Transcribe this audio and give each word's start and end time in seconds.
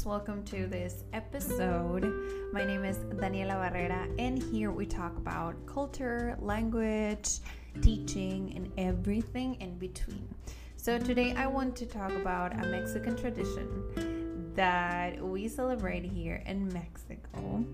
Friends. 0.00 0.06
Welcome 0.06 0.44
to 0.44 0.66
this 0.66 1.04
episode. 1.12 2.04
My 2.52 2.64
name 2.64 2.84
is 2.84 2.98
Daniela 2.98 3.56
Barrera, 3.60 4.08
and 4.18 4.42
here 4.42 4.70
we 4.70 4.86
talk 4.86 5.16
about 5.16 5.54
culture, 5.66 6.36
language, 6.40 7.40
teaching, 7.82 8.52
and 8.56 8.70
everything 8.78 9.56
in 9.60 9.78
between. 9.78 10.28
So, 10.76 10.98
today 10.98 11.34
I 11.34 11.46
want 11.46 11.76
to 11.76 11.86
talk 11.86 12.12
about 12.12 12.52
a 12.52 12.66
Mexican 12.66 13.16
tradition 13.16 14.52
that 14.54 15.20
we 15.20 15.48
celebrate 15.48 16.04
here 16.04 16.42
in 16.46 16.72
Mexico. 16.72 17.64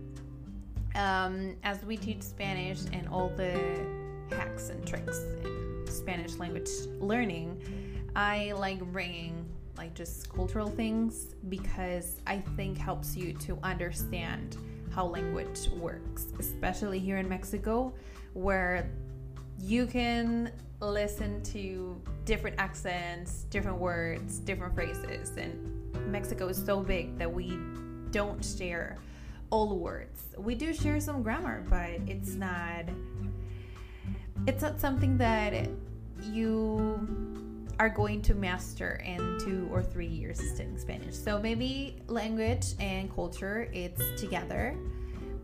Um, 0.95 1.57
as 1.63 1.85
we 1.85 1.97
teach 1.97 2.23
Spanish 2.23 2.81
and 2.93 3.09
all 3.09 3.29
the 3.37 3.53
hacks 4.31 4.71
and 4.71 4.87
tricks 4.87 5.19
in 5.45 5.85
Spanish 5.87 6.37
language 6.37 6.71
learning, 6.99 7.61
I 8.15 8.53
like 8.53 8.81
bringing 8.93 9.46
like 9.77 9.95
just 9.95 10.33
cultural 10.33 10.69
things 10.69 11.35
because 11.49 12.21
I 12.27 12.39
think 12.57 12.79
helps 12.79 13.17
you 13.17 13.33
to 13.35 13.59
understand 13.63 14.57
how 14.91 15.07
language 15.07 15.69
works, 15.79 16.27
especially 16.39 16.99
here 16.99 17.19
in 17.19 17.29
Mexico, 17.29 17.93
where 18.33 18.91
you 19.59 19.87
can 19.87 20.51
listen 20.81 21.43
to 21.43 22.01
different 22.25 22.57
accents, 22.59 23.45
different 23.51 23.79
words, 23.79 24.39
different 24.39 24.75
phrases, 24.75 25.37
and 25.37 26.11
Mexico 26.11 26.49
is 26.49 26.63
so 26.63 26.81
big 26.81 27.19
that 27.19 27.33
we 27.33 27.59
don't 28.11 28.45
share 28.45 28.99
all 29.51 29.77
words. 29.77 30.23
We 30.37 30.55
do 30.55 30.75
share 30.75 31.01
some 31.01 31.23
grammar, 31.23 31.65
but 31.69 31.91
it's 32.07 32.35
not 32.35 32.85
it's 34.47 34.63
not 34.63 34.81
something 34.81 35.19
that 35.19 35.69
you 36.23 37.46
are 37.79 37.89
going 37.89 38.23
to 38.23 38.35
master 38.35 39.03
in 39.05 39.39
two 39.41 39.69
or 39.73 39.83
three 39.83 40.07
years 40.07 40.39
studying 40.39 40.79
Spanish. 40.79 41.15
So 41.15 41.39
maybe 41.39 41.97
language 42.07 42.75
and 42.81 43.15
culture 43.15 43.69
it's 43.73 44.03
together. 44.21 44.77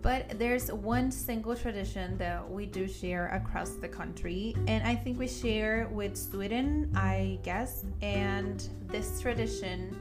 But 0.01 0.37
there's 0.37 0.73
one 0.73 1.13
single 1.13 1.55
tradition 1.55 2.19
that 2.19 2.51
we 2.51 2.67
do 2.67 2.89
share 2.89 3.29
across 3.29 3.71
the 3.77 3.87
country, 3.87 4.53
and 4.67 4.85
I 4.85 4.97
think 4.97 5.17
we 5.17 5.29
share 5.29 5.89
with 5.93 6.17
Sweden, 6.17 6.91
I 6.97 7.39
guess. 7.45 7.85
And 8.03 8.69
this 8.89 9.21
tradition 9.21 9.97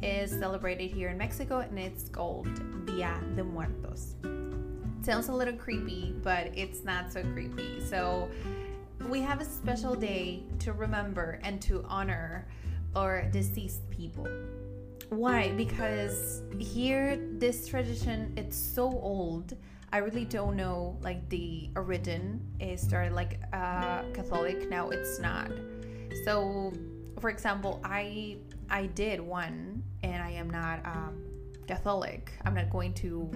is 0.00 0.30
celebrated 0.30 0.90
here 0.90 1.10
in 1.10 1.18
Mexico, 1.18 1.58
and 1.58 1.78
it's 1.78 2.08
called 2.08 2.48
Dia 2.86 3.20
de 3.36 3.44
Muertos. 3.44 4.14
Sounds 5.02 5.28
a 5.28 5.34
little 5.34 5.54
creepy, 5.54 6.14
but 6.22 6.50
it's 6.56 6.82
not 6.82 7.12
so 7.12 7.22
creepy. 7.34 7.84
So 7.84 8.30
we 9.08 9.20
have 9.20 9.40
a 9.40 9.44
special 9.44 9.94
day 9.94 10.42
to 10.60 10.72
remember 10.72 11.40
and 11.42 11.60
to 11.62 11.84
honor 11.88 12.46
our 12.94 13.22
deceased 13.30 13.88
people. 13.90 14.28
Why? 15.08 15.52
Because 15.52 16.42
here 16.58 17.18
this 17.38 17.68
tradition 17.68 18.32
it's 18.36 18.56
so 18.56 18.84
old. 18.84 19.54
I 19.92 19.98
really 19.98 20.24
don't 20.24 20.56
know 20.56 20.98
like 21.02 21.28
the 21.28 21.68
origin. 21.76 22.40
It 22.60 22.80
started 22.80 23.12
like 23.12 23.38
uh, 23.52 24.04
Catholic. 24.14 24.70
Now 24.70 24.88
it's 24.88 25.18
not. 25.18 25.50
So, 26.24 26.72
for 27.20 27.28
example, 27.28 27.80
I 27.84 28.38
I 28.70 28.86
did 28.86 29.20
one, 29.20 29.82
and 30.02 30.22
I 30.22 30.30
am 30.30 30.48
not 30.48 30.80
um, 30.86 31.22
Catholic. 31.66 32.32
I'm 32.44 32.54
not 32.54 32.70
going 32.70 32.94
to 32.94 33.30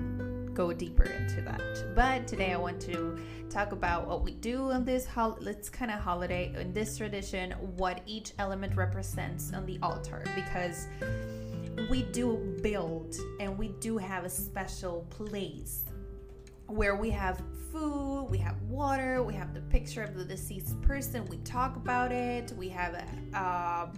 go 0.53 0.73
deeper 0.73 1.05
into 1.05 1.43
that. 1.43 1.61
But 1.95 2.27
today 2.27 2.53
I 2.53 2.57
want 2.57 2.81
to 2.83 3.19
talk 3.51 3.73
about 3.73 4.07
what 4.07 4.23
we 4.23 4.33
do 4.33 4.71
on 4.71 4.85
this 4.85 5.07
hol- 5.07 5.39
let's 5.41 5.69
kind 5.69 5.91
of 5.91 6.01
holiday 6.01 6.55
in 6.59 6.73
this 6.73 6.97
tradition, 6.97 7.53
what 7.77 8.01
each 8.07 8.33
element 8.39 8.75
represents 8.77 9.53
on 9.53 9.67
the 9.67 9.79
altar 9.83 10.25
because 10.35 10.89
we 11.91 12.03
do 12.05 12.57
build 12.63 13.15
and 13.39 13.57
we 13.57 13.69
do 13.81 13.99
have 13.99 14.25
a 14.25 14.31
special 14.31 15.07
place 15.11 15.85
where 16.69 16.97
we 16.97 17.11
have 17.11 17.41
food, 17.71 18.27
we 18.31 18.39
have 18.39 18.61
water, 18.63 19.23
we 19.23 19.35
have 19.35 19.55
the 19.55 19.61
picture 19.61 20.03
of 20.03 20.15
the 20.15 20.25
deceased 20.25 20.81
person, 20.83 21.25
we 21.27 21.37
talk 21.39 21.77
about 21.77 22.11
it, 22.11 22.53
we 22.57 22.69
have 22.69 22.95
a, 22.95 23.39
uh, 23.39 23.89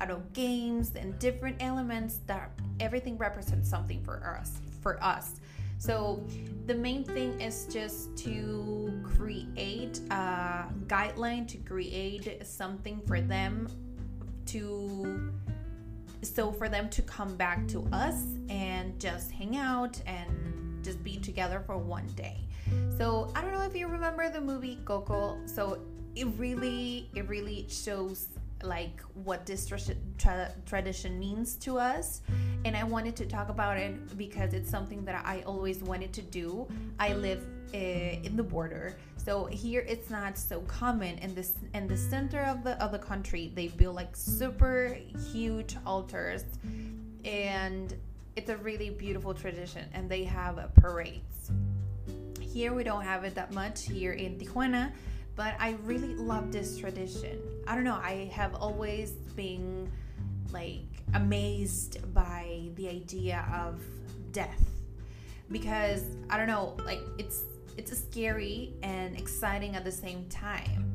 I 0.00 0.06
don't 0.06 0.32
games 0.32 0.92
and 0.96 1.18
different 1.18 1.56
elements 1.60 2.20
that 2.26 2.50
everything 2.80 3.16
represents 3.18 3.68
something 3.68 4.02
for 4.02 4.36
us. 4.40 4.58
For 4.82 5.02
us. 5.02 5.40
So 5.78 6.24
the 6.66 6.74
main 6.74 7.04
thing 7.04 7.40
is 7.40 7.66
just 7.70 8.16
to 8.18 9.00
create 9.04 10.00
a 10.10 10.64
guideline, 10.86 11.46
to 11.48 11.58
create 11.58 12.46
something 12.46 13.00
for 13.06 13.20
them 13.20 13.68
to 14.46 15.32
so 16.22 16.50
for 16.50 16.68
them 16.68 16.88
to 16.88 17.02
come 17.02 17.36
back 17.36 17.68
to 17.68 17.86
us 17.92 18.24
and 18.48 18.98
just 18.98 19.30
hang 19.30 19.56
out 19.56 20.00
and 20.06 20.82
just 20.82 21.02
be 21.04 21.18
together 21.18 21.62
for 21.64 21.76
one 21.76 22.06
day. 22.16 22.38
So 22.96 23.30
I 23.34 23.42
don't 23.42 23.52
know 23.52 23.62
if 23.62 23.76
you 23.76 23.86
remember 23.86 24.28
the 24.30 24.40
movie 24.40 24.78
Coco. 24.84 25.38
So 25.46 25.78
it 26.14 26.26
really 26.38 27.10
it 27.14 27.28
really 27.28 27.66
shows 27.68 28.28
like 28.62 29.00
what 29.14 29.46
this 29.46 29.66
tra- 30.18 30.52
tradition 30.64 31.18
means 31.18 31.56
to 31.56 31.78
us. 31.78 32.22
And 32.64 32.76
i 32.76 32.82
wanted 32.84 33.14
to 33.16 33.26
talk 33.26 33.48
about 33.48 33.76
it 33.76 34.16
because 34.16 34.52
it's 34.52 34.70
something 34.70 35.04
that 35.04 35.22
i 35.24 35.42
always 35.42 35.82
wanted 35.82 36.12
to 36.14 36.22
do. 36.22 36.66
I 36.98 37.14
live 37.14 37.46
uh, 37.74 37.76
in 37.76 38.36
the 38.36 38.42
border. 38.42 38.96
So 39.16 39.46
here 39.46 39.84
it's 39.88 40.08
not 40.08 40.38
so 40.38 40.60
common 40.62 41.18
in 41.18 41.34
this 41.34 41.54
in 41.74 41.88
the 41.88 41.96
center 41.96 42.42
of 42.42 42.62
the 42.62 42.80
of 42.82 42.92
the 42.92 42.98
country. 42.98 43.52
They 43.54 43.68
build 43.68 43.96
like 43.96 44.14
super 44.16 44.96
huge 45.32 45.76
altars. 45.84 46.44
And 47.24 47.94
it's 48.36 48.50
a 48.50 48.56
really 48.58 48.90
beautiful 48.90 49.34
tradition. 49.34 49.84
And 49.94 50.08
they 50.08 50.24
have 50.24 50.72
parades. 50.74 51.50
Here 52.40 52.72
we 52.72 52.84
don't 52.84 53.02
have 53.02 53.24
it 53.24 53.34
that 53.34 53.52
much 53.52 53.88
here 53.88 54.12
in 54.12 54.38
tijuana 54.38 54.92
but 55.36 55.54
I 55.60 55.76
really 55.84 56.14
love 56.14 56.50
this 56.50 56.78
tradition. 56.78 57.38
I 57.66 57.74
don't 57.74 57.84
know, 57.84 58.00
I 58.02 58.30
have 58.32 58.54
always 58.54 59.12
been 59.36 59.92
like 60.50 60.80
amazed 61.14 62.12
by 62.14 62.70
the 62.74 62.88
idea 62.88 63.46
of 63.54 63.80
death 64.32 64.64
because 65.52 66.02
I 66.30 66.38
don't 66.38 66.46
know, 66.46 66.76
like 66.84 67.00
it's 67.18 67.42
it's 67.76 67.96
scary 67.96 68.72
and 68.82 69.14
exciting 69.16 69.76
at 69.76 69.84
the 69.84 69.92
same 69.92 70.26
time. 70.30 70.90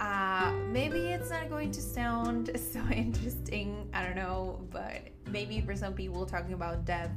Uh, 0.00 0.52
maybe 0.70 0.98
it's 0.98 1.30
not 1.30 1.48
going 1.50 1.70
to 1.70 1.80
sound 1.80 2.50
so 2.72 2.80
interesting, 2.90 3.88
I 3.92 4.04
don't 4.04 4.16
know, 4.16 4.60
but 4.70 5.02
maybe 5.30 5.60
for 5.60 5.76
some 5.76 5.92
people 5.92 6.24
talking 6.24 6.54
about 6.54 6.84
death 6.84 7.10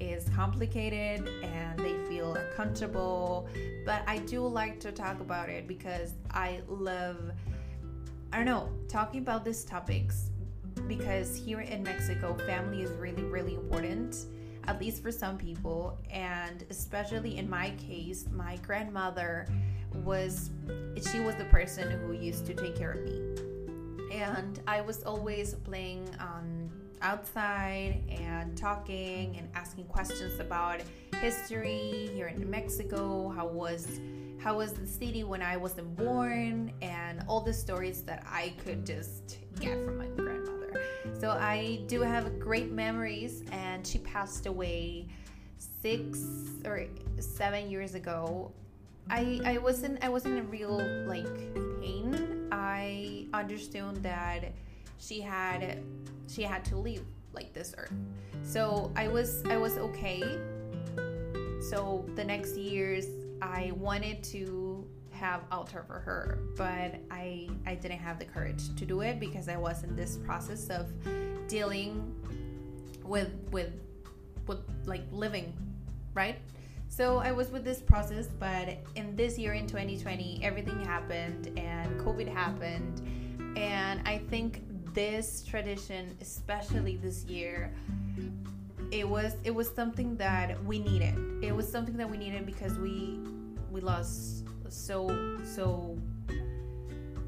is 0.00 0.28
complicated 0.30 1.28
and 1.42 1.78
they 1.78 1.94
feel 2.08 2.34
uncomfortable. 2.34 3.48
But 3.84 4.02
I 4.06 4.18
do 4.18 4.46
like 4.46 4.80
to 4.80 4.92
talk 4.92 5.20
about 5.20 5.48
it 5.48 5.66
because 5.66 6.14
I 6.30 6.60
love, 6.68 7.32
I 8.32 8.36
don't 8.36 8.46
know, 8.46 8.70
talking 8.88 9.20
about 9.20 9.44
these 9.44 9.64
topics 9.64 10.30
because 10.86 11.36
here 11.36 11.60
in 11.60 11.82
Mexico, 11.82 12.36
family 12.46 12.82
is 12.82 12.90
really, 12.92 13.24
really 13.24 13.54
important, 13.54 14.26
at 14.66 14.80
least 14.80 15.02
for 15.02 15.10
some 15.10 15.36
people. 15.38 15.98
And 16.10 16.64
especially 16.70 17.38
in 17.38 17.48
my 17.48 17.70
case, 17.70 18.26
my 18.30 18.56
grandmother 18.58 19.46
was, 20.04 20.50
she 21.10 21.20
was 21.20 21.34
the 21.36 21.46
person 21.46 21.90
who 21.90 22.12
used 22.12 22.46
to 22.46 22.54
take 22.54 22.76
care 22.76 22.92
of 22.92 23.02
me. 23.02 23.22
And 24.12 24.60
I 24.66 24.80
was 24.80 25.02
always 25.02 25.54
playing 25.54 26.08
on 26.20 26.70
outside 27.02 28.02
and 28.08 28.56
talking 28.56 29.36
and 29.36 29.48
asking 29.54 29.84
questions 29.84 30.40
about 30.40 30.80
history 31.20 32.10
here 32.14 32.28
in 32.28 32.38
New 32.38 32.46
Mexico, 32.46 33.28
how 33.28 33.46
was 33.46 34.00
how 34.38 34.58
was 34.58 34.74
the 34.74 34.86
city 34.86 35.24
when 35.24 35.42
I 35.42 35.56
wasn't 35.56 35.96
born, 35.96 36.72
and 36.82 37.24
all 37.26 37.40
the 37.40 37.52
stories 37.52 38.02
that 38.02 38.24
I 38.30 38.52
could 38.64 38.86
just 38.86 39.38
get 39.58 39.82
from 39.84 39.98
my 39.98 40.06
grandmother. 40.06 40.84
So 41.18 41.30
I 41.30 41.80
do 41.86 42.02
have 42.02 42.38
great 42.38 42.70
memories, 42.70 43.42
and 43.50 43.86
she 43.86 43.98
passed 43.98 44.46
away 44.46 45.08
six 45.58 46.20
or 46.64 46.86
seven 47.18 47.70
years 47.70 47.94
ago, 47.94 48.52
I 49.08 49.40
I 49.44 49.58
wasn't 49.58 50.04
I 50.04 50.08
wasn't 50.08 50.38
in 50.38 50.50
real 50.50 50.78
like 51.06 51.26
pain. 51.80 52.48
I 52.50 53.26
understood 53.32 54.02
that 54.02 54.52
she 54.98 55.20
had 55.20 55.82
she 56.28 56.42
had 56.42 56.64
to 56.66 56.76
leave 56.76 57.04
like 57.32 57.52
this 57.52 57.74
earth. 57.76 57.92
So 58.42 58.92
I 58.96 59.08
was 59.08 59.44
I 59.46 59.56
was 59.56 59.76
okay. 59.78 60.22
So 61.70 62.06
the 62.14 62.24
next 62.24 62.56
years 62.56 63.06
I 63.42 63.72
wanted 63.76 64.22
to 64.24 64.86
have 65.10 65.42
altar 65.50 65.82
for 65.86 65.98
her, 66.00 66.38
but 66.56 66.96
I 67.10 67.48
I 67.66 67.74
didn't 67.74 67.98
have 67.98 68.18
the 68.18 68.24
courage 68.24 68.74
to 68.76 68.84
do 68.84 69.00
it 69.00 69.18
because 69.18 69.48
I 69.48 69.56
was 69.56 69.82
in 69.82 69.96
this 69.96 70.16
process 70.16 70.68
of 70.68 70.92
dealing 71.48 72.14
with 73.04 73.30
with 73.50 73.72
with 74.46 74.58
like 74.84 75.02
living, 75.10 75.52
right? 76.14 76.38
So 76.88 77.18
I 77.18 77.32
was 77.32 77.50
with 77.50 77.64
this 77.64 77.80
process, 77.80 78.28
but 78.38 78.68
in 78.94 79.16
this 79.16 79.38
year 79.38 79.54
in 79.54 79.66
2020, 79.66 80.40
everything 80.42 80.80
happened 80.84 81.52
and 81.58 82.00
COVID 82.00 82.28
happened. 82.28 83.02
And 83.56 84.00
I 84.06 84.18
think 84.30 84.62
this 84.96 85.44
tradition, 85.44 86.16
especially 86.22 86.96
this 86.96 87.24
year, 87.26 87.70
it 88.90 89.06
was 89.06 89.36
it 89.44 89.54
was 89.54 89.68
something 89.68 90.16
that 90.16 90.62
we 90.64 90.78
needed. 90.78 91.14
It 91.44 91.54
was 91.54 91.70
something 91.70 91.98
that 91.98 92.10
we 92.10 92.16
needed 92.16 92.46
because 92.46 92.78
we 92.78 93.20
we 93.70 93.82
lost 93.82 94.46
so 94.70 95.38
so 95.44 95.96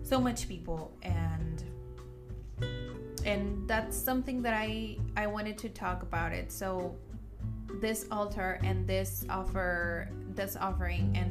so 0.02 0.18
much 0.18 0.48
people 0.48 0.90
and 1.02 1.62
and 3.26 3.68
that's 3.68 3.96
something 3.96 4.40
that 4.42 4.54
I 4.54 4.96
I 5.16 5.26
wanted 5.26 5.58
to 5.58 5.68
talk 5.68 6.02
about 6.02 6.32
it. 6.32 6.50
So 6.50 6.96
this 7.82 8.06
altar 8.10 8.58
and 8.64 8.86
this 8.86 9.26
offer 9.28 10.08
this 10.34 10.56
offering 10.56 11.12
and 11.14 11.30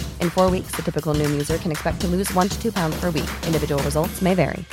In 0.21 0.29
four 0.29 0.51
weeks, 0.51 0.71
the 0.75 0.83
typical 0.83 1.13
Noom 1.13 1.31
user 1.31 1.57
can 1.57 1.71
expect 1.71 2.01
to 2.01 2.07
lose 2.07 2.31
one 2.33 2.49
to 2.49 2.61
two 2.61 2.71
pounds 2.71 2.99
per 2.99 3.09
week. 3.09 3.29
Individual 3.47 3.81
results 3.83 4.21
may 4.21 4.35
vary. 4.35 4.65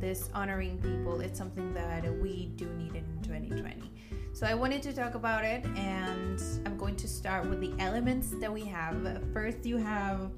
this 0.00 0.28
honoring 0.34 0.76
people 0.82 1.20
it's 1.22 1.38
something 1.38 1.72
that 1.72 2.04
we 2.20 2.52
do 2.56 2.66
need 2.74 2.94
in 2.94 3.06
2020 3.22 3.90
so 4.34 4.46
i 4.46 4.52
wanted 4.52 4.82
to 4.82 4.92
talk 4.92 5.14
about 5.14 5.44
it 5.44 5.64
and 5.76 6.42
i'm 6.66 6.76
going 6.76 6.94
to 6.94 7.08
start 7.08 7.48
with 7.48 7.58
the 7.58 7.72
elements 7.78 8.34
that 8.38 8.52
we 8.52 8.62
have 8.64 8.96
first 9.32 9.64
you 9.64 9.78
have 9.78 10.30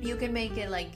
you 0.00 0.16
can 0.16 0.32
make 0.32 0.56
it 0.56 0.70
like 0.70 0.94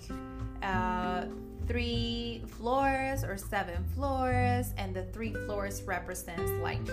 uh, 0.64 1.26
three 1.68 2.42
floors 2.58 3.22
or 3.22 3.36
seven 3.36 3.84
floors 3.94 4.74
and 4.76 4.92
the 4.92 5.04
three 5.14 5.34
floors 5.46 5.82
represents 5.84 6.50
like 6.68 6.86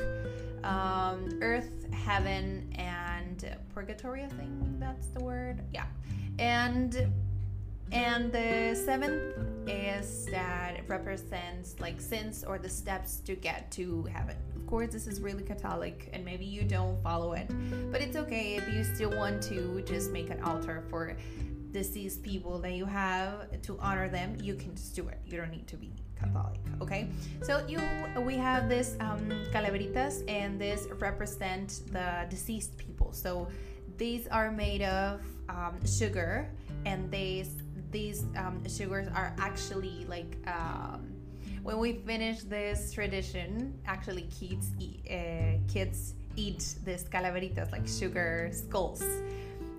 um, 0.63 1.39
earth 1.41 1.91
heaven 1.91 2.71
and 3.31 3.69
purgatory 3.73 4.23
i 4.23 4.27
think 4.27 4.49
that's 4.79 5.07
the 5.07 5.23
word 5.23 5.61
yeah 5.73 5.85
and 6.39 7.07
and 7.91 8.31
the 8.31 8.73
seventh 8.85 9.67
is 9.67 10.25
that 10.27 10.75
it 10.75 10.85
represents 10.87 11.75
like 11.79 11.99
sins 11.99 12.43
or 12.45 12.57
the 12.57 12.69
steps 12.69 13.17
to 13.17 13.35
get 13.35 13.69
to 13.71 14.03
heaven. 14.03 14.37
Of 14.55 14.65
course, 14.65 14.93
this 14.93 15.07
is 15.07 15.19
really 15.19 15.43
Catholic 15.43 16.09
and 16.13 16.23
maybe 16.23 16.45
you 16.45 16.63
don't 16.63 17.01
follow 17.03 17.33
it, 17.33 17.51
but 17.91 17.99
it's 17.99 18.15
okay 18.15 18.55
if 18.55 18.73
you 18.73 18.85
still 18.85 19.11
want 19.11 19.41
to 19.43 19.83
just 19.85 20.11
make 20.11 20.29
an 20.29 20.41
altar 20.41 20.85
for 20.89 21.17
deceased 21.71 22.23
people 22.23 22.59
that 22.59 22.73
you 22.73 22.85
have 22.85 23.61
to 23.61 23.77
honor 23.79 24.09
them. 24.09 24.37
You 24.41 24.55
can 24.55 24.75
just 24.75 24.95
do 24.95 25.07
it. 25.07 25.19
You 25.25 25.37
don't 25.37 25.51
need 25.51 25.67
to 25.67 25.77
be 25.77 25.91
Catholic, 26.19 26.59
okay? 26.81 27.09
So 27.41 27.65
you 27.67 27.79
we 28.21 28.35
have 28.37 28.69
this 28.69 28.95
um, 28.99 29.29
calaveritas 29.53 30.23
and 30.27 30.59
this 30.59 30.87
represent 30.99 31.81
the 31.91 32.25
deceased 32.29 32.77
people. 32.77 33.11
So 33.11 33.47
these 33.97 34.27
are 34.27 34.51
made 34.51 34.81
of 34.83 35.21
um, 35.49 35.79
sugar 35.85 36.49
and 36.85 37.09
these 37.11 37.57
these 37.91 38.23
um, 38.37 38.63
sugars 38.67 39.07
are 39.13 39.35
actually 39.39 40.05
like 40.07 40.37
um, 40.47 41.11
when 41.63 41.77
we 41.77 41.93
finish 41.93 42.41
this 42.41 42.91
tradition 42.93 43.77
actually 43.85 44.27
kids 44.39 44.71
eat, 44.79 45.01
uh, 45.11 45.59
kids 45.71 46.13
eat 46.35 46.75
these 46.85 47.03
calaveritas 47.03 47.71
like 47.71 47.87
sugar 47.87 48.49
skulls 48.53 49.03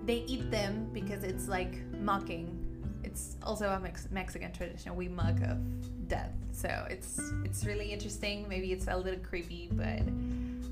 they 0.05 0.23
eat 0.27 0.49
them 0.51 0.89
because 0.93 1.23
it's 1.23 1.47
like 1.47 1.79
mocking. 1.99 2.59
It's 3.03 3.37
also 3.43 3.69
a 3.69 3.79
Mex- 3.79 4.07
mexican 4.11 4.51
tradition. 4.51 4.95
We 4.95 5.07
mock 5.07 5.39
of 5.41 6.07
death. 6.07 6.31
So 6.51 6.69
it's 6.89 7.19
it's 7.43 7.65
really 7.65 7.91
interesting. 7.91 8.47
Maybe 8.47 8.71
it's 8.71 8.87
a 8.87 8.95
little 8.95 9.19
creepy 9.19 9.69
but 9.71 10.03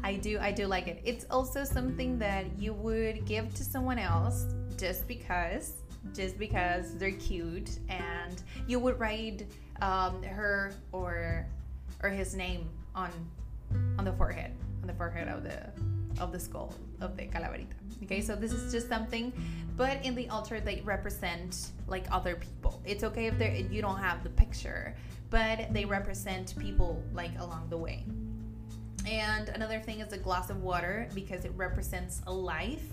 i 0.04 0.16
do 0.16 0.40
i 0.40 0.52
do 0.52 0.66
like 0.68 0.88
it. 0.88 1.02
It's 1.06 1.26
also 1.30 1.64
something 1.64 2.18
that 2.20 2.46
you 2.58 2.74
would 2.74 3.26
give 3.26 3.54
to 3.56 3.64
someone 3.64 4.00
else 4.00 4.46
just 4.78 5.08
because 5.08 5.74
just 6.14 6.38
because 6.40 6.96
they're 6.98 7.12
cute 7.12 7.78
and 7.90 8.42
you 8.68 8.80
would 8.80 9.00
write 9.00 9.46
um, 9.82 10.24
her 10.24 10.74
or 10.92 11.46
or 12.02 12.10
his 12.10 12.36
name 12.36 12.68
on 12.96 13.12
on 13.98 14.06
the 14.06 14.14
forehead 14.14 14.52
on 14.82 14.88
the 14.88 14.94
forehead 14.94 15.28
of 15.28 15.44
the 15.44 15.70
of 16.20 16.32
the 16.32 16.40
skull 16.40 16.74
of 17.00 17.16
the 17.18 17.24
calaverita 17.24 17.74
okay? 18.04 18.22
So 18.22 18.36
this 18.36 18.52
is 18.52 18.72
just 18.72 18.88
something 18.88 19.32
but 19.78 20.04
in 20.06 20.16
the 20.16 20.28
altar 20.30 20.60
they 20.60 20.82
represent 20.84 21.72
like 21.88 22.06
other 22.12 22.36
people. 22.36 22.82
It's 22.86 23.04
okay 23.04 23.28
if 23.28 23.38
they 23.38 23.66
you 23.72 23.82
don't 23.82 23.98
have 23.98 24.24
the 24.24 24.30
picture 24.30 24.96
but 25.30 25.74
they 25.74 25.86
represent 25.86 26.56
people 26.60 27.02
like 27.14 27.32
along 27.40 27.68
the 27.70 27.78
way. 27.78 28.04
And 29.08 29.50
another 29.50 29.80
thing 29.80 30.02
is 30.02 30.14
a 30.14 30.18
glass 30.18 30.50
of 30.50 30.62
water 30.62 31.08
because 31.16 31.46
it 31.46 31.54
represents 31.56 32.22
a 32.28 32.34
life. 32.34 32.84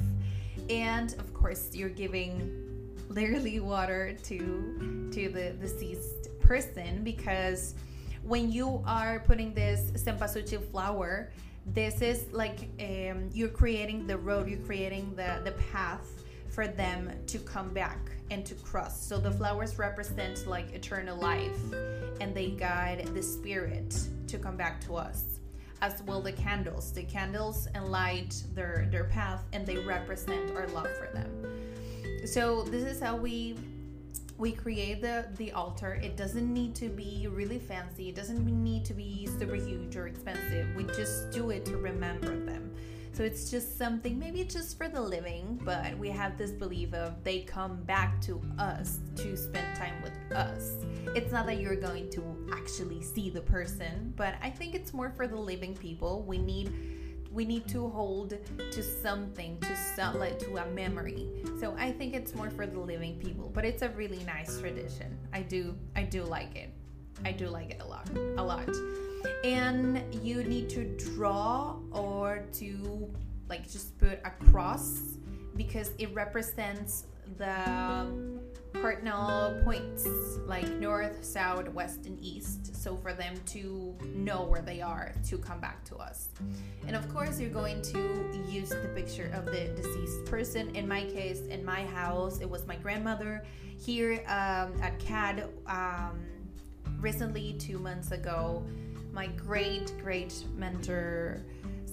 And 0.71 1.13
of 1.15 1.35
course 1.35 1.75
you're 1.75 1.89
giving 1.89 2.65
literally 3.09 3.61
water 3.61 4.17
to 4.25 5.11
to 5.13 5.29
the 5.29 5.51
deceased 5.61 6.29
person 6.41 7.03
because 7.03 7.75
when 8.23 8.53
you 8.53 8.83
are 8.87 9.21
putting 9.21 9.55
this 9.55 9.91
cempasúchil 9.95 10.63
flower 10.71 11.31
this 11.75 12.01
is 12.01 12.27
like 12.33 12.69
um, 12.81 13.31
you're 13.33 13.49
creating 13.49 14.07
the 14.07 14.17
road 14.17 14.49
you're 14.49 14.59
creating 14.61 15.15
the 15.15 15.41
the 15.45 15.53
path 15.73 16.07
for 16.49 16.67
them 16.67 17.13
to 17.27 17.39
come 17.39 17.73
back 17.73 18.11
and 18.31 18.45
to 18.45 18.55
cross. 18.57 19.01
So 19.07 19.19
the 19.19 19.31
flowers 19.31 19.79
represent 19.79 20.47
like 20.47 20.73
eternal 20.73 21.17
life 21.17 21.57
and 22.21 22.35
they 22.35 22.51
guide 22.51 23.09
the 23.15 23.23
spirit 23.23 23.97
to 24.27 24.39
come 24.39 24.57
back 24.57 24.81
to 24.87 24.97
us 24.97 25.39
as 25.81 26.03
well 26.03 26.21
the 26.21 26.33
candles. 26.33 26.93
The 26.93 27.05
candles 27.05 27.69
enlight 27.75 28.43
their 28.55 28.89
their 28.91 29.05
path 29.05 29.45
and 29.53 29.67
they 29.67 29.77
represent 29.77 30.51
our 30.57 30.67
love 30.69 30.91
for 30.97 31.09
them. 31.13 32.27
So 32.27 32.63
this 32.65 32.83
is 32.83 33.01
how 33.01 33.17
we 33.17 33.57
we 34.39 34.53
create 34.53 35.03
the 35.03 35.27
the 35.37 35.51
altar 35.53 35.95
it 36.03 36.17
doesn't 36.17 36.53
need 36.55 36.75
to 36.75 36.89
be 36.89 37.27
really 37.31 37.59
fancy 37.59 38.09
it 38.09 38.15
doesn't 38.15 38.47
need 38.47 38.85
to 38.85 38.95
be 38.95 39.29
super 39.39 39.57
huge 39.57 39.97
or 39.97 40.07
expensive 40.07 40.67
we 40.77 40.85
just 40.85 41.31
do 41.31 41.51
it 41.51 41.65
to 41.65 41.77
remember 41.77 42.39
them. 42.45 42.73
So 43.13 43.25
it's 43.25 43.51
just 43.51 43.77
something 43.77 44.17
maybe 44.17 44.45
just 44.45 44.79
for 44.79 44.89
the 44.89 45.01
living 45.01 45.61
but 45.65 45.99
we 45.99 46.09
have 46.11 46.39
this 46.39 46.53
belief 46.53 46.95
of 46.95 47.25
they 47.25 47.41
come 47.41 47.83
back 47.83 48.21
to 48.23 48.41
us 48.59 49.01
to 49.17 49.37
spend 49.37 49.77
time 49.77 50.01
with 50.03 50.37
us. 50.37 50.75
It's 51.17 51.33
not 51.33 51.47
that 51.47 51.59
you're 51.59 51.75
going 51.75 52.11
to 52.11 52.49
actually 52.53 53.03
see 53.03 53.29
the 53.31 53.41
person 53.41 54.13
but 54.17 54.35
i 54.41 54.51
think 54.51 54.75
it's 54.75 54.93
more 54.93 55.11
for 55.11 55.27
the 55.27 55.37
living 55.37 55.75
people. 55.75 56.23
We 56.23 56.39
need 56.39 56.98
we 57.31 57.45
need 57.45 57.69
to 57.69 57.89
hold 57.89 58.35
to 58.71 58.83
something 58.83 59.59
to 59.61 59.77
some 59.95 60.19
like 60.19 60.39
to 60.39 60.57
a 60.57 60.67
memory. 60.71 61.29
So 61.61 61.75
i 61.79 61.93
think 61.93 62.15
it's 62.15 62.35
more 62.35 62.51
for 62.51 62.67
the 62.67 62.79
living 62.79 63.19
people 63.19 63.51
but 63.55 63.65
it's 63.65 63.83
a 63.83 63.91
really 63.91 64.23
nice 64.25 64.61
tradition. 64.61 65.17
I 65.33 65.43
do 65.43 65.77
i 65.97 66.03
do 66.03 66.23
like 66.25 66.57
it. 66.57 66.71
I 67.25 67.33
do 67.33 67.49
like 67.49 67.71
it 67.71 67.81
a 67.81 67.87
lot 67.87 68.09
a 68.37 68.43
lot. 68.43 68.69
And 69.45 70.03
you 70.25 70.45
need 70.45 70.71
to 70.71 70.85
draw 70.97 71.77
or 71.93 72.45
to 72.55 73.13
like 73.49 73.71
just 73.71 73.99
put 73.99 74.21
a 74.25 74.31
cross 74.51 75.17
because 75.57 75.91
it 75.99 76.15
represents 76.15 77.05
the 77.37 78.07
cardinal 78.75 79.61
points 79.65 80.07
like 80.47 80.69
north, 80.75 81.25
south, 81.25 81.69
west, 81.69 82.07
and 82.07 82.19
east. 82.21 82.75
So 82.77 82.97
for 82.97 83.13
them 83.13 83.35
to 83.47 83.97
know 84.15 84.45
where 84.45 84.63
they 84.63 84.81
are 84.81 85.13
to 85.29 85.39
come 85.39 85.61
back 85.61 85.85
to 85.87 85.97
us. 85.97 86.29
And 86.87 86.95
of 86.97 87.09
course, 87.13 87.41
you're 87.41 87.51
going 87.51 87.83
to 87.83 88.45
use 88.49 88.71
the 88.71 88.91
picture 88.95 89.31
of 89.35 89.47
the 89.47 89.69
deceased 89.77 90.25
person. 90.27 90.75
In 90.77 90.87
my 90.87 91.05
case, 91.05 91.41
in 91.41 91.65
my 91.65 91.85
house, 91.87 92.41
it 92.41 92.49
was 92.49 92.67
my 92.67 92.77
grandmother. 92.77 93.45
Here 93.79 94.23
um, 94.27 94.81
at 94.83 94.99
CAD, 94.99 95.49
um, 95.67 96.21
recently, 97.01 97.55
two 97.55 97.79
months 97.79 98.11
ago, 98.11 98.65
my 99.13 99.27
great, 99.29 99.93
great 100.03 100.45
mentor 100.57 101.43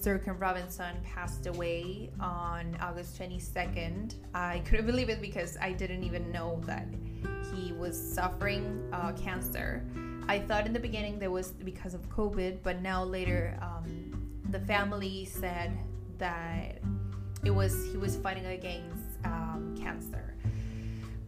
Sir 0.06 0.20
Ken 0.20 0.38
Robinson 0.38 0.96
passed 1.04 1.48
away 1.48 2.12
on 2.20 2.78
August 2.80 3.20
22nd. 3.20 4.14
I 4.36 4.60
couldn't 4.60 4.86
believe 4.86 5.10
it 5.10 5.20
because 5.20 5.58
I 5.60 5.72
didn't 5.72 6.04
even 6.04 6.32
know 6.32 6.62
that 6.68 6.86
he 7.52 7.74
was 7.74 8.00
suffering 8.14 8.88
uh, 8.94 9.14
cancer. 9.14 9.84
I 10.28 10.38
thought 10.38 10.68
in 10.68 10.74
the 10.74 10.80
beginning 10.80 11.18
that 11.18 11.32
was 11.32 11.54
because 11.54 11.96
of 11.96 12.08
COVID, 12.12 12.60
but 12.62 12.84
now 12.84 13.04
later 13.04 13.58
um, 13.64 14.14
the 14.52 14.60
family 14.60 15.26
said 15.26 15.76
that 16.20 16.78
it 17.44 17.50
was 17.50 17.74
he 17.90 17.98
was 17.98 18.16
fighting 18.16 18.46
against 18.46 19.18
um, 19.24 19.76
cancer. 19.76 20.36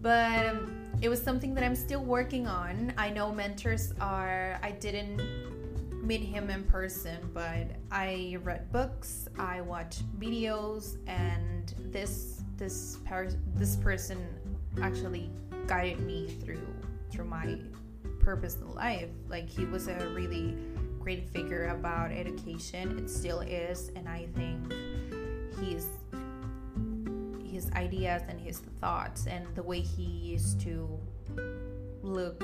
But 0.02 0.46
um, 0.46 0.92
it 1.02 1.10
was 1.10 1.20
something 1.20 1.56
that 1.56 1.64
I'm 1.64 1.76
still 1.76 2.04
working 2.04 2.46
on. 2.46 2.94
I 2.96 3.10
know 3.10 3.32
mentors 3.32 3.92
are. 4.00 4.60
I 4.62 4.70
didn't 4.70 5.20
meet 6.08 6.22
him 6.22 6.50
in 6.50 6.64
person, 6.64 7.30
but 7.34 7.68
I 7.92 8.38
read 8.42 8.72
books, 8.72 9.28
I 9.38 9.60
watched 9.60 10.04
videos, 10.18 10.98
and 11.06 11.74
this 11.92 12.42
this 12.56 12.98
per- 13.06 13.36
this 13.56 13.76
person 13.76 14.26
actually 14.82 15.30
guided 15.68 16.00
me 16.00 16.30
through 16.42 16.66
through 17.12 17.26
my 17.26 17.58
purpose 18.22 18.56
in 18.56 18.72
life. 18.72 19.10
Like 19.28 19.50
he 19.50 19.66
was 19.66 19.90
a 19.90 19.96
really 20.16 20.56
great 20.98 21.30
figure 21.30 21.68
about 21.68 22.12
education. 22.12 22.98
It 22.98 23.10
still 23.10 23.42
is, 23.42 23.92
and 23.98 24.08
I 24.08 24.28
think 24.34 24.74
he's 25.60 25.88
his 27.44 27.70
ideas 27.72 28.22
and 28.30 28.40
his 28.40 28.60
thoughts 28.80 29.28
and 29.28 29.46
the 29.56 29.64
way 29.64 29.82
he 29.82 30.04
used 30.04 30.62
to 30.62 30.88
look 32.02 32.44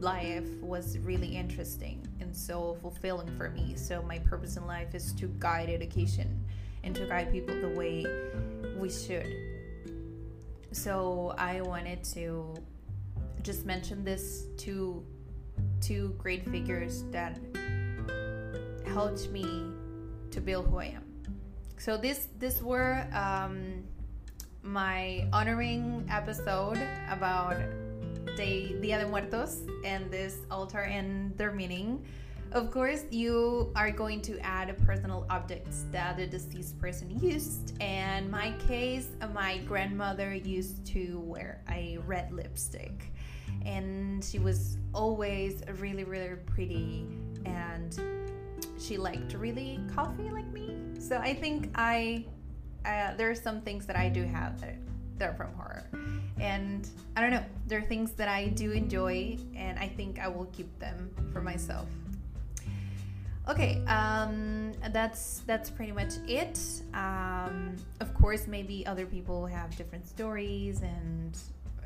life 0.00 0.48
was 0.60 0.98
really 0.98 1.36
interesting 1.36 2.06
and 2.20 2.34
so 2.34 2.76
fulfilling 2.80 3.36
for 3.36 3.50
me. 3.50 3.74
So 3.76 4.02
my 4.02 4.18
purpose 4.18 4.56
in 4.56 4.66
life 4.66 4.94
is 4.94 5.12
to 5.14 5.26
guide 5.38 5.68
education 5.68 6.44
and 6.84 6.94
to 6.94 7.06
guide 7.06 7.32
people 7.32 7.54
the 7.60 7.76
way 7.76 8.06
we 8.78 8.90
should. 8.90 9.34
So 10.72 11.34
I 11.38 11.60
wanted 11.62 12.04
to 12.14 12.54
just 13.42 13.66
mention 13.66 14.04
this 14.04 14.44
to 14.58 15.04
two 15.80 16.14
great 16.18 16.48
figures 16.48 17.04
that 17.10 17.38
helped 18.86 19.30
me 19.30 19.64
to 20.30 20.40
build 20.40 20.66
who 20.66 20.78
I 20.78 20.86
am. 20.86 21.04
So 21.78 21.96
this 21.96 22.28
this 22.38 22.60
were 22.60 23.06
um, 23.12 23.84
my 24.62 25.26
honoring 25.32 26.06
episode 26.10 26.78
about 27.08 27.56
Day 28.36 28.74
Dia 28.80 28.98
de 28.98 29.06
Muertos 29.06 29.62
and 29.84 30.10
this 30.10 30.38
altar 30.50 30.82
and 30.82 31.36
their 31.36 31.52
meaning. 31.52 32.04
Of 32.52 32.70
course, 32.70 33.04
you 33.10 33.70
are 33.76 33.90
going 33.90 34.22
to 34.22 34.38
add 34.40 34.74
personal 34.86 35.26
objects 35.28 35.84
that 35.92 36.16
the 36.16 36.26
deceased 36.26 36.78
person 36.78 37.18
used. 37.20 37.74
And 37.80 38.30
my 38.30 38.52
case, 38.66 39.08
my 39.34 39.58
grandmother 39.58 40.34
used 40.34 40.86
to 40.86 41.20
wear 41.20 41.62
a 41.70 41.98
red 42.06 42.32
lipstick, 42.32 43.12
and 43.66 44.24
she 44.24 44.38
was 44.38 44.78
always 44.94 45.62
really, 45.78 46.04
really 46.04 46.36
pretty, 46.46 47.06
and 47.44 48.00
she 48.78 48.96
liked 48.96 49.34
really 49.34 49.78
coffee 49.94 50.30
like 50.30 50.50
me. 50.50 50.74
So 50.98 51.18
I 51.18 51.34
think 51.34 51.70
I 51.74 52.24
uh, 52.86 53.14
there 53.16 53.30
are 53.30 53.34
some 53.34 53.60
things 53.60 53.84
that 53.86 53.96
I 53.96 54.08
do 54.08 54.24
have 54.24 54.60
that 54.62 54.76
they're 55.18 55.34
from 55.34 55.52
her. 55.54 55.90
And 56.40 56.88
I 57.16 57.20
don't 57.20 57.30
know, 57.30 57.44
they're 57.66 57.82
things 57.82 58.12
that 58.12 58.28
I 58.28 58.48
do 58.48 58.72
enjoy, 58.72 59.38
and 59.56 59.78
I 59.78 59.88
think 59.88 60.18
I 60.18 60.28
will 60.28 60.46
keep 60.46 60.78
them 60.78 61.10
for 61.32 61.40
myself. 61.40 61.88
Okay, 63.48 63.82
um, 63.86 64.72
that's 64.90 65.42
that's 65.46 65.70
pretty 65.70 65.92
much 65.92 66.14
it. 66.26 66.60
Um, 66.92 67.76
of 68.00 68.12
course, 68.12 68.46
maybe 68.46 68.86
other 68.86 69.06
people 69.06 69.46
have 69.46 69.74
different 69.74 70.06
stories 70.06 70.82
and 70.82 71.38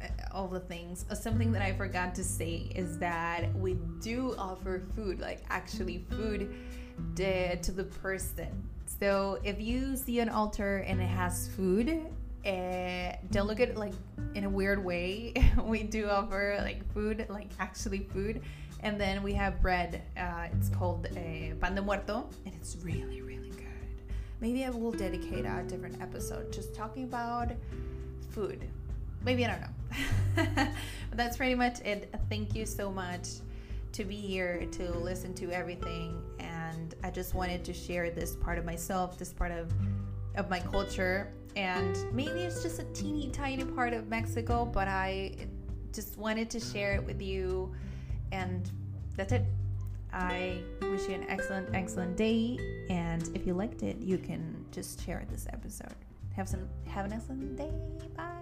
uh, 0.03 0.09
all 0.33 0.49
the 0.49 0.59
things. 0.59 1.05
Uh, 1.09 1.15
something 1.15 1.53
that 1.53 1.63
I 1.63 1.73
forgot 1.73 2.17
to 2.17 2.25
say 2.25 2.69
is 2.75 2.99
that 2.99 3.55
we 3.55 3.77
do 4.01 4.35
offer 4.37 4.83
food, 4.97 5.21
like 5.21 5.45
actually 5.51 6.05
food, 6.11 6.53
to 7.15 7.73
the 7.73 7.85
person. 7.85 8.69
So 9.01 9.39
if 9.45 9.61
you 9.61 9.97
see 9.97 10.21
an 10.21 10.29
altar 10.29 10.79
and 10.79 11.01
it 11.01 11.07
has 11.07 11.49
food, 11.49 12.07
uh, 12.45 13.43
look 13.45 13.61
at 13.61 13.77
like 13.77 13.95
in 14.35 14.45
a 14.45 14.49
weird 14.49 14.85
way. 14.85 15.35
we 15.65 15.83
do 15.83 16.09
offer 16.09 16.59
like 16.63 16.93
food, 16.93 17.27
like 17.29 17.51
actually 17.59 18.01
food, 18.13 18.43
and 18.81 19.01
then 19.01 19.23
we 19.23 19.33
have 19.35 19.61
bread. 19.61 20.03
Uh, 20.17 20.49
it's 20.53 20.69
called 20.69 21.07
uh, 21.07 21.55
pan 21.61 21.75
de 21.75 21.83
muerto, 21.83 22.29
and 22.45 22.55
it's 22.55 22.77
really, 22.83 23.23
really 23.23 23.51
good. 23.51 23.67
Maybe 24.41 24.65
I 24.65 24.71
will 24.71 24.93
dedicate 24.93 25.45
a 25.45 25.63
different 25.67 26.01
episode 26.03 26.53
just 26.53 26.75
talking 26.75 27.05
about 27.05 27.53
food. 28.31 28.69
Maybe 29.25 29.47
I 29.47 29.51
don't 29.51 29.61
know. 29.61 29.69
but 31.11 31.17
that's 31.17 31.37
pretty 31.37 31.55
much 31.55 31.81
it. 31.81 32.13
Thank 32.29 32.55
you 32.55 32.67
so 32.67 32.91
much 32.91 33.29
to 33.93 34.05
be 34.05 34.17
here 34.17 34.67
to 34.73 34.91
listen 34.99 35.35
to 35.35 35.53
everything, 35.53 36.23
and 36.41 36.95
I 37.05 37.11
just 37.11 37.35
wanted 37.35 37.65
to 37.67 37.73
share 37.73 38.11
this 38.11 38.35
part 38.35 38.59
of 38.59 38.65
myself, 38.65 39.19
this 39.19 39.33
part 39.33 39.53
of 39.53 39.73
of 40.35 40.49
my 40.49 40.59
culture 40.61 41.31
and 41.57 41.97
maybe 42.15 42.41
it's 42.41 42.63
just 42.63 42.79
a 42.81 42.85
teeny 42.93 43.29
tiny 43.31 43.65
part 43.65 43.93
of 43.93 44.09
Mexico, 44.09 44.65
but 44.65 44.89
I 44.89 45.35
just 45.93 46.17
wanted 46.17 46.51
to 46.51 46.61
share 46.61 46.95
it 46.95 47.05
with 47.05 47.21
you. 47.21 47.75
And 48.31 48.71
that's 49.17 49.33
it. 49.33 49.45
I 50.13 50.63
wish 50.83 51.09
you 51.09 51.15
an 51.15 51.27
excellent, 51.29 51.69
excellent 51.75 52.17
day. 52.17 52.59
And 52.91 53.29
if 53.35 53.47
you 53.47 53.55
liked 53.55 53.83
it, 53.83 53.99
you 53.99 54.19
can 54.19 54.65
just 54.71 55.05
share 55.05 55.25
this 55.31 55.47
episode. 55.53 55.95
Have 56.35 56.49
some 56.49 56.69
have 56.87 57.07
an 57.07 57.13
excellent 57.13 57.57
day. 57.57 57.71
Bye. 58.17 58.42